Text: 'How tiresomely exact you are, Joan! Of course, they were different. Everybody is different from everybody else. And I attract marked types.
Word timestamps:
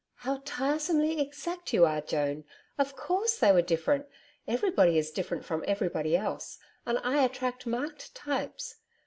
'How 0.15 0.41
tiresomely 0.45 1.21
exact 1.21 1.73
you 1.73 1.85
are, 1.85 2.01
Joan! 2.01 2.43
Of 2.79 2.95
course, 2.95 3.37
they 3.37 3.51
were 3.51 3.61
different. 3.61 4.07
Everybody 4.47 4.97
is 4.97 5.11
different 5.11 5.45
from 5.45 5.63
everybody 5.67 6.17
else. 6.17 6.57
And 6.87 6.97
I 7.03 7.21
attract 7.23 7.67
marked 7.67 8.15
types. 8.15 8.77